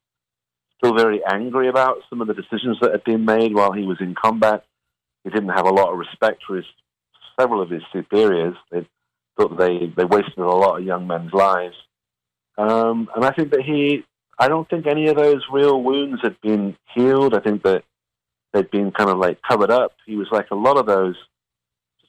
[0.79, 3.99] still very angry about some of the decisions that had been made while he was
[4.01, 4.65] in combat.
[5.25, 6.67] He didn't have a lot of respect for his
[7.39, 8.57] several of his superiors.
[8.71, 8.87] They
[9.37, 11.77] thought they they wasted a lot of young men's lives.
[12.59, 14.05] Um, and I think that he
[14.39, 17.35] I don't think any of those real wounds had been healed.
[17.35, 17.85] I think that
[18.53, 19.93] they'd been kind of like covered up.
[20.07, 21.17] He was like a lot of those.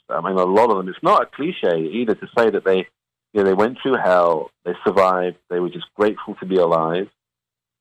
[0.09, 0.89] I mean, a lot of them.
[0.89, 2.87] It's not a cliche either to say that they,
[3.33, 7.07] you know, they went through hell, they survived, they were just grateful to be alive.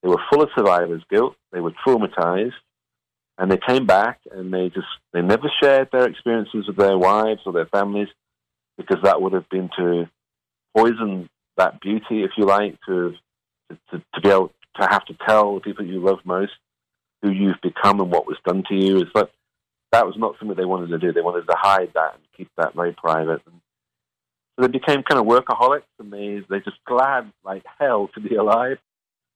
[0.02, 1.36] They were full of survivor's guilt.
[1.52, 2.54] They were traumatized,
[3.38, 7.40] and they came back and they just they never shared their experiences with their wives
[7.46, 8.08] or their families
[8.76, 10.08] because that would have been to
[10.76, 13.14] poison that beauty, if you like, to
[13.90, 16.52] to, to be able to have to tell the people you love most
[17.22, 18.98] who you've become and what was done to you.
[18.98, 19.30] Is that
[19.92, 21.12] that was not something they wanted to do.
[21.12, 23.42] They wanted to hide that and keep that very private.
[23.46, 23.60] And
[24.54, 28.34] so they became kind of workaholics, and they they just glad like hell to be
[28.34, 28.78] alive.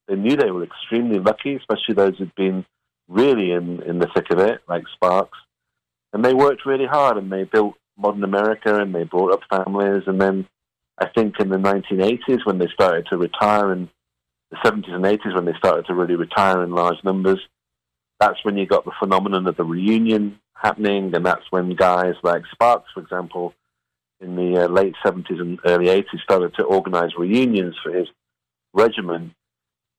[0.09, 2.64] They knew they were extremely lucky, especially those who'd been
[3.09, 5.38] really in in the thick of it, like Sparks.
[6.12, 10.05] And they worked really hard, and they built modern America, and they brought up families.
[10.07, 10.46] And then
[10.98, 13.88] I think in the 1980s, when they started to retire, and
[14.50, 17.40] the 70s and 80s, when they started to really retire in large numbers,
[18.20, 22.42] that's when you got the phenomenon of the reunion happening, and that's when guys like
[22.52, 23.55] Sparks, for example,
[24.20, 28.09] in the uh, late 70s and early 80s, started to organize reunions for his
[28.72, 29.33] regiment.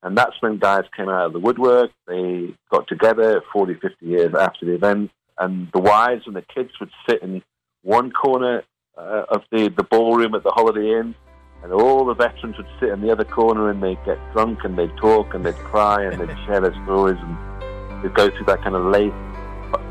[0.03, 1.91] And that's when guys came out of the woodwork.
[2.07, 6.71] They got together 40, 50 years after the event, and the wives and the kids
[6.79, 7.41] would sit in
[7.83, 8.63] one corner
[8.97, 11.15] uh, of the, the ballroom at the Holiday Inn,
[11.63, 14.77] and all the veterans would sit in the other corner and they'd get drunk and
[14.77, 18.61] they'd talk and they'd cry and they'd share their stories and they'd go through that
[18.61, 19.13] kind of late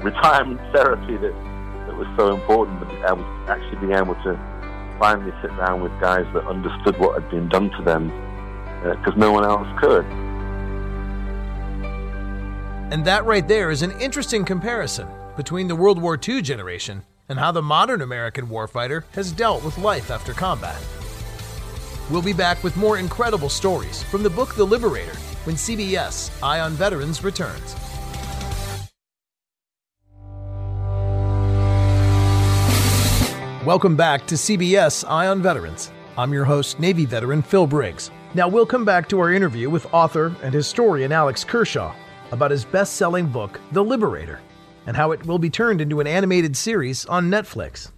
[0.02, 1.55] retirement therapy that, that
[1.96, 4.38] was so important, but I was actually being able to
[4.98, 8.08] finally sit down with guys that understood what had been done to them
[8.82, 10.04] because uh, no one else could.
[12.92, 17.38] And that right there is an interesting comparison between the World War II generation and
[17.38, 20.80] how the modern American warfighter has dealt with life after combat.
[22.10, 26.60] We'll be back with more incredible stories from the book The Liberator when CBS Eye
[26.60, 27.74] on Veterans returns.
[33.66, 35.90] Welcome back to CBS Eye on Veterans.
[36.16, 38.12] I'm your host, Navy veteran Phil Briggs.
[38.32, 41.92] Now, we'll come back to our interview with author and historian Alex Kershaw
[42.30, 44.38] about his best selling book, The Liberator,
[44.86, 47.90] and how it will be turned into an animated series on Netflix.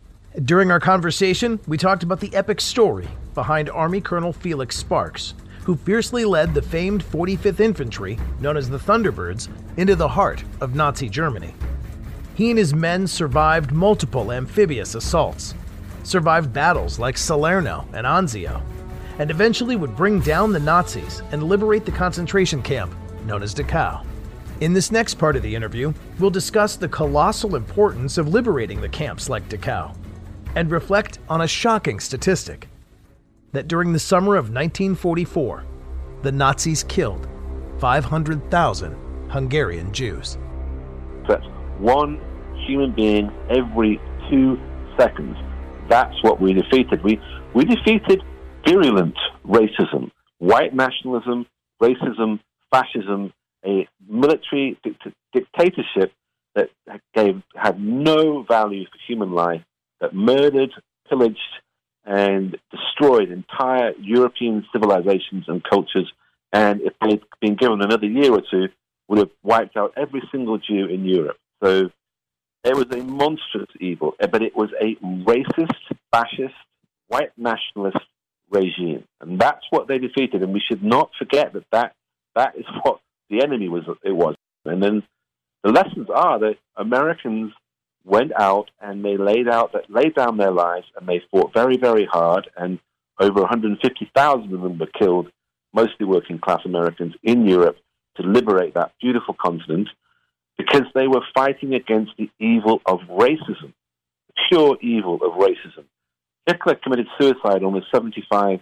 [0.42, 5.76] During our conversation, we talked about the epic story behind Army Colonel Felix Sparks, who
[5.76, 11.10] fiercely led the famed 45th Infantry, known as the Thunderbirds, into the heart of Nazi
[11.10, 11.52] Germany.
[12.38, 15.56] He and his men survived multiple amphibious assaults,
[16.08, 18.62] survived battles like Salerno and Anzio,
[19.18, 22.94] and eventually would bring down the Nazis and liberate the concentration camp
[23.26, 24.04] known as Dachau.
[24.60, 28.88] In this next part of the interview, we'll discuss the colossal importance of liberating the
[28.88, 29.94] camps like Dachau
[30.56, 32.68] and reflect on a shocking statistic
[33.52, 35.64] that during the summer of 1944,
[36.22, 37.28] the Nazis killed
[37.78, 40.38] 500,000 Hungarian Jews.
[41.28, 41.46] That's
[41.78, 42.20] one
[42.66, 44.58] human being every two
[44.98, 45.36] seconds.
[45.88, 47.02] That's what we defeated.
[47.02, 47.20] We,
[47.54, 48.22] we defeated
[48.66, 51.46] virulent racism, white nationalism,
[51.82, 53.32] racism, fascism,
[53.64, 54.78] a military
[55.32, 56.12] dictatorship
[56.54, 56.70] that
[57.14, 59.62] gave, had no value for human life,
[60.00, 60.70] that murdered,
[61.08, 61.38] pillaged,
[62.04, 66.10] and destroyed entire European civilizations and cultures.
[66.52, 68.68] And if they'd been given another year or two,
[69.08, 71.36] would have wiped out every single Jew in Europe.
[71.62, 71.90] So
[72.64, 75.74] it was a monstrous evil, eh, but it was a racist,
[76.12, 76.54] fascist,
[77.06, 77.98] white nationalist
[78.50, 79.04] regime.
[79.20, 80.42] And that's what they defeated.
[80.42, 81.94] And we should not forget that that,
[82.34, 83.84] that is what the enemy was.
[84.02, 84.34] It was.
[84.64, 85.02] And then
[85.62, 87.52] the lessons are that Americans
[88.04, 92.06] went out and they laid out laid down their lives and they fought very, very
[92.06, 92.48] hard.
[92.56, 92.78] And
[93.20, 95.28] over 150,000 of them were killed,
[95.72, 97.76] mostly working class Americans in Europe,
[98.16, 99.88] to liberate that beautiful continent
[100.58, 103.72] because they were fighting against the evil of racism,
[104.26, 105.84] the pure evil of racism.
[106.46, 108.60] Hitler committed suicide almost 75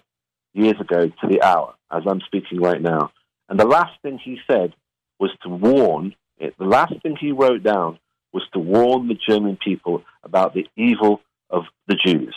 [0.52, 3.12] years ago to the hour, as I'm speaking right now.
[3.48, 4.74] And the last thing he said
[5.18, 7.98] was to warn, eh, the last thing he wrote down
[8.32, 12.34] was to warn the German people about the evil of the Jews.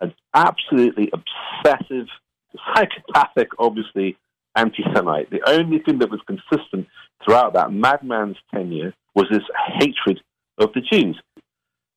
[0.00, 2.06] An absolutely obsessive,
[2.74, 4.16] psychopathic, obviously,
[4.56, 5.30] anti Semite.
[5.30, 6.88] The only thing that was consistent
[7.24, 9.42] throughout that madman's tenure was this
[9.78, 10.20] hatred
[10.58, 11.20] of the Jews.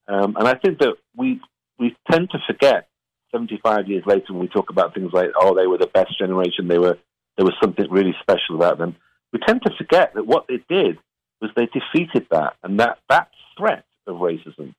[0.07, 1.41] Um, and I think that we,
[1.79, 2.87] we tend to forget
[3.31, 6.67] 75 years later when we talk about things like, oh, they were the best generation,
[6.67, 6.97] they were,
[7.37, 8.95] there was something really special about them.
[9.33, 10.97] We tend to forget that what they did
[11.41, 14.73] was they defeated that, and that, that threat of racism,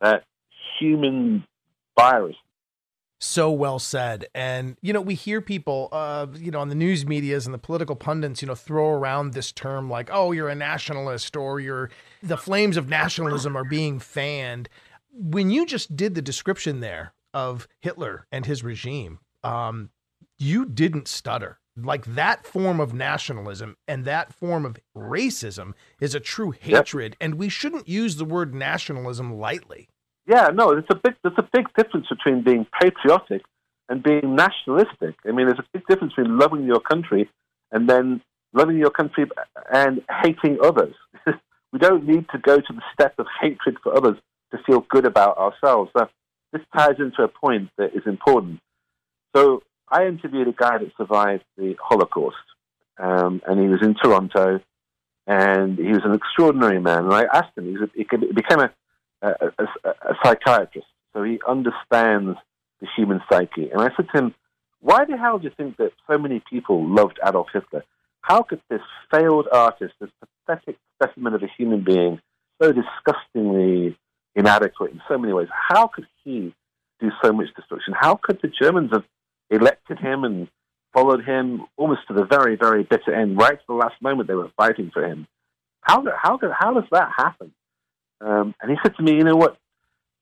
[0.00, 0.24] that
[0.78, 1.44] human
[1.98, 2.36] virus
[3.24, 4.26] So well said.
[4.34, 7.58] And, you know, we hear people, uh, you know, on the news medias and the
[7.58, 11.88] political pundits, you know, throw around this term like, oh, you're a nationalist or you're
[12.24, 14.68] the flames of nationalism are being fanned.
[15.12, 19.90] When you just did the description there of Hitler and his regime, um,
[20.36, 21.60] you didn't stutter.
[21.76, 27.18] Like that form of nationalism and that form of racism is a true hatred, yep.
[27.20, 29.88] and we shouldn't use the word nationalism lightly.
[30.26, 33.42] Yeah, no, there's a big there's a big difference between being patriotic
[33.88, 35.16] and being nationalistic.
[35.26, 37.28] I mean, there's a big difference between loving your country
[37.72, 38.20] and then
[38.52, 39.26] loving your country
[39.72, 40.94] and hating others.
[41.72, 44.16] we don't need to go to the step of hatred for others
[44.52, 45.90] to feel good about ourselves.
[45.96, 46.08] So
[46.52, 48.60] this ties into a point that is important.
[49.34, 52.36] So I interviewed a guy that survived the Holocaust,
[52.98, 54.60] um, and he was in Toronto,
[55.26, 57.04] and he was an extraordinary man.
[57.04, 58.70] And I asked him, he, was a, he became a
[59.22, 62.36] a, a, a psychiatrist, so he understands
[62.80, 63.70] the human psyche.
[63.70, 64.34] And I said to him,
[64.80, 67.84] why the hell do you think that so many people loved Adolf Hitler?
[68.20, 70.10] How could this failed artist, this
[70.46, 72.20] pathetic specimen of a human being,
[72.60, 73.96] so disgustingly
[74.34, 76.54] inadequate in so many ways, how could he
[77.00, 77.94] do so much destruction?
[77.98, 79.04] How could the Germans have
[79.50, 80.48] elected him and
[80.92, 84.34] followed him almost to the very, very bitter end, right to the last moment they
[84.34, 85.26] were fighting for him?
[85.82, 87.52] How, how, how does that happen?
[88.22, 89.56] Um, and he said to me, you know what?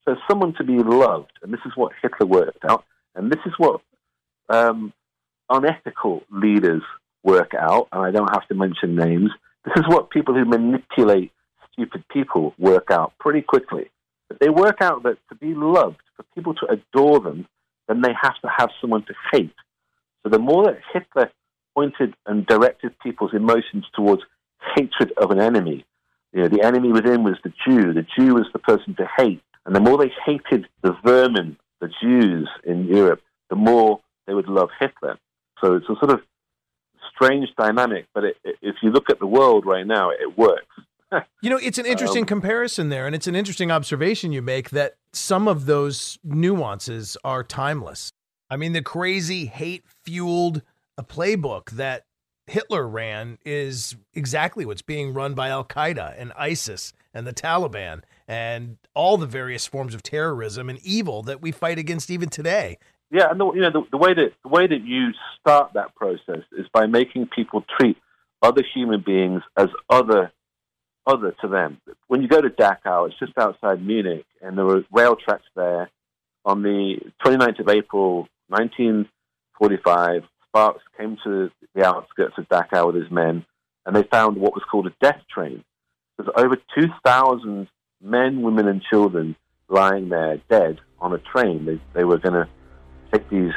[0.03, 2.83] For someone to be loved, and this is what Hitler worked out,
[3.15, 3.81] and this is what
[4.49, 4.93] um,
[5.49, 6.81] unethical leaders
[7.23, 9.29] work out, and I don't have to mention names.
[9.63, 11.31] This is what people who manipulate
[11.71, 13.91] stupid people work out pretty quickly.
[14.27, 17.47] But they work out that to be loved, for people to adore them,
[17.87, 19.53] then they have to have someone to hate.
[20.23, 21.31] So the more that Hitler
[21.75, 24.23] pointed and directed people's emotions towards
[24.75, 25.85] hatred of an enemy,
[26.33, 27.93] you know, the enemy within was the Jew.
[27.93, 29.41] The Jew was the person to hate.
[29.65, 34.47] And the more they hated the vermin, the Jews in Europe, the more they would
[34.47, 35.17] love Hitler.
[35.61, 36.21] So it's a sort of
[37.13, 40.65] strange dynamic, but it, it, if you look at the world right now, it works.
[41.41, 44.69] you know, it's an interesting um, comparison there, and it's an interesting observation you make
[44.71, 48.11] that some of those nuances are timeless.
[48.49, 50.61] I mean, the crazy hate fueled
[51.03, 52.03] playbook that
[52.47, 58.01] Hitler ran is exactly what's being run by Al Qaeda and ISIS and the Taliban
[58.27, 62.77] and all the various forms of terrorism and evil that we fight against even today.
[63.09, 65.95] Yeah, and the, you know the, the way that the way that you start that
[65.95, 67.97] process is by making people treat
[68.41, 70.31] other human beings as other
[71.05, 71.81] other to them.
[72.07, 75.89] When you go to Dachau, it's just outside Munich, and there were rail tracks there.
[76.43, 83.09] On the 29th of April, 1945, Sparks came to the outskirts of Dachau with his
[83.09, 83.45] men,
[83.85, 85.63] and they found what was called a death train.
[86.17, 87.69] There's over 2,000
[88.01, 89.37] men, women, and children
[89.69, 91.65] lying there dead on a train.
[91.65, 92.49] They, they were going to
[93.13, 93.53] take these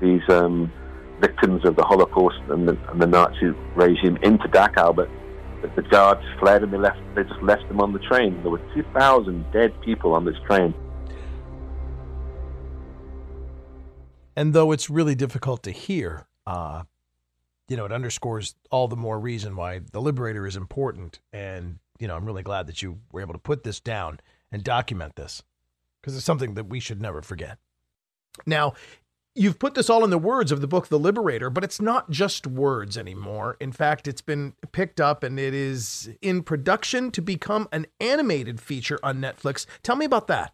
[0.00, 0.72] these um,
[1.20, 3.46] victims of the Holocaust and the, and the, Nazi
[3.76, 5.08] regime into Dachau, but,
[5.60, 6.98] but the guards fled and they left.
[7.14, 8.40] They just left them on the train.
[8.42, 10.74] There were 2,000 dead people on this train.
[14.36, 16.84] And though it's really difficult to hear, uh,
[17.68, 21.20] you know, it underscores all the more reason why the Liberator is important.
[21.32, 24.20] And, you know, I'm really glad that you were able to put this down
[24.52, 25.42] and document this
[26.00, 27.58] because it's something that we should never forget.
[28.46, 28.74] Now,
[29.34, 32.10] you've put this all in the words of the book The Liberator, but it's not
[32.10, 33.56] just words anymore.
[33.60, 38.60] In fact, it's been picked up and it is in production to become an animated
[38.60, 39.66] feature on Netflix.
[39.82, 40.52] Tell me about that.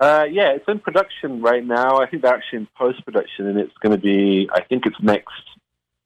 [0.00, 1.98] Uh, yeah, it's in production right now.
[1.98, 4.48] I think they're actually in post production, and it's going to be.
[4.50, 5.28] I think it's next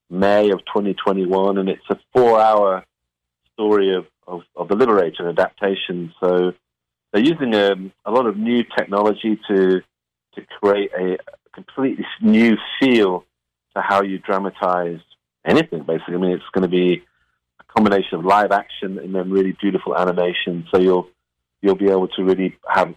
[0.09, 2.83] May of 2021, and it's a four-hour
[3.53, 6.13] story of, of, of the Liberator adaptation.
[6.19, 6.51] So
[7.13, 9.81] they're using um, a lot of new technology to
[10.33, 11.17] to create a
[11.53, 13.23] completely new feel
[13.73, 14.99] to how you dramatize
[15.45, 15.83] anything.
[15.83, 17.01] Basically, I mean, it's going to be
[17.61, 20.67] a combination of live action and then really beautiful animation.
[20.69, 21.07] So you'll
[21.61, 22.93] you'll be able to really have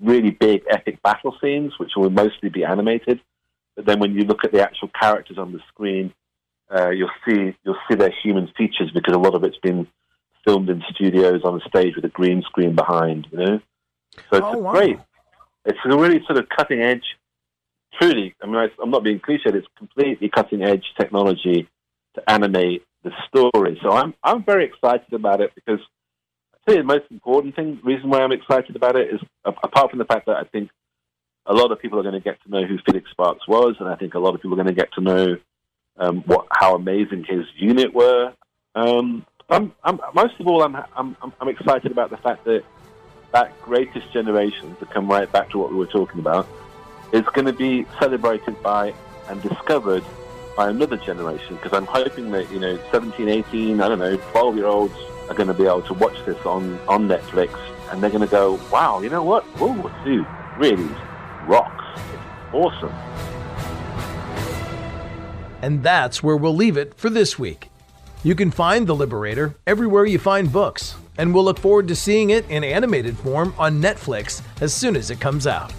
[0.00, 3.20] really big epic battle scenes, which will mostly be animated.
[3.76, 6.12] But then when you look at the actual characters on the screen,
[6.74, 9.86] uh, you'll see you'll see their human features because a lot of it's been
[10.44, 13.26] filmed in studios on a stage with a green screen behind.
[13.32, 13.60] You know,
[14.30, 14.72] so it's oh, wow.
[14.72, 14.98] great.
[15.64, 17.04] It's a really sort of cutting edge.
[18.00, 19.54] Truly, I mean, I, I'm not being cliched.
[19.54, 21.68] It's completely cutting edge technology
[22.14, 23.78] to animate the story.
[23.82, 25.80] So I'm I'm very excited about it because
[26.70, 30.26] The most important thing, reason why I'm excited about it is apart from the fact
[30.26, 30.70] that I think
[31.44, 33.88] a lot of people are going to get to know who Felix Sparks was, and
[33.88, 35.36] I think a lot of people are going to get to know
[35.98, 38.32] um, what how amazing his unit were.
[38.76, 42.62] Um, I'm, I'm, most of all, I'm, I'm, I'm excited about the fact that
[43.32, 46.46] that greatest generation, to come right back to what we were talking about,
[47.12, 48.94] is going to be celebrated by
[49.28, 50.04] and discovered
[50.56, 54.56] by another generation because I'm hoping that, you know, 17, 18, I don't know, 12
[54.56, 54.94] year olds
[55.30, 57.58] are going to be able to watch this on, on Netflix
[57.90, 59.44] and they're going to go, wow, you know what?
[59.58, 60.24] World War II
[60.58, 60.88] really
[61.46, 62.00] rocks.
[62.12, 62.92] It's awesome.
[65.62, 67.68] And that's where we'll leave it for this week.
[68.22, 72.30] You can find The Liberator everywhere you find books, and we'll look forward to seeing
[72.30, 75.72] it in animated form on Netflix as soon as it comes out.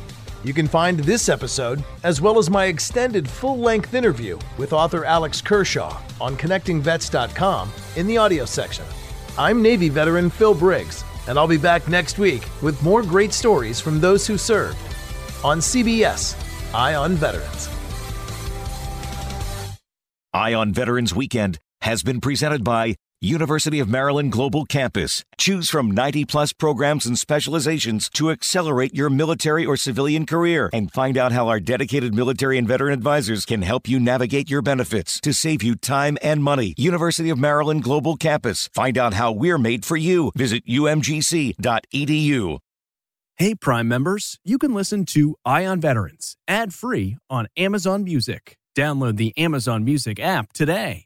[0.44, 5.06] You can find this episode, as well as my extended full length interview with author
[5.06, 8.86] Alex Kershaw on connectingvets.com in the audio section.
[9.38, 13.80] I'm Navy veteran Phil Briggs, and I'll be back next week with more great stories
[13.80, 14.78] from those who served
[15.44, 16.36] on CBS
[16.74, 17.70] Eye on Veterans.
[20.34, 25.24] Eye on Veterans Weekend has been presented by University of Maryland Global Campus.
[25.38, 30.92] Choose from 90 plus programs and specializations to accelerate your military or civilian career and
[30.92, 35.22] find out how our dedicated military and veteran advisors can help you navigate your benefits
[35.22, 36.74] to save you time and money.
[36.78, 38.70] University of Maryland Global Campus.
[38.74, 40.32] Find out how we're made for you.
[40.36, 42.58] Visit umgc.edu.
[43.36, 48.58] Hey, Prime members, you can listen to Eye on Veterans ad free on Amazon Music.
[48.76, 51.06] Download the Amazon Music app today.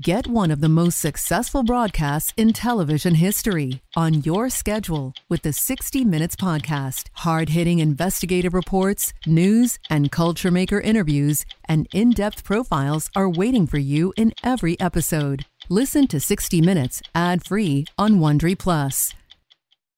[0.00, 5.52] Get one of the most successful broadcasts in television history on your schedule with the
[5.52, 7.04] 60 Minutes podcast.
[7.12, 14.12] Hard-hitting investigative reports, news, and culture maker interviews, and in-depth profiles are waiting for you
[14.16, 15.46] in every episode.
[15.68, 19.14] Listen to 60 Minutes ad-free on Wondery Plus.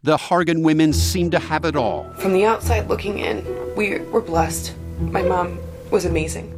[0.03, 2.13] The Hargan women seem to have it all.
[2.19, 3.43] From the outside looking in,
[3.75, 4.75] we were blessed.
[4.99, 5.59] My mom
[5.91, 6.58] was amazing.